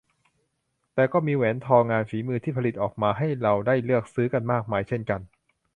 [0.93, 5.21] แต่ก็มีแหวนทองงานฝีมือที่ผลิตออกมาให้เราได้เลือกซื้อกันมากมายเช่นกัน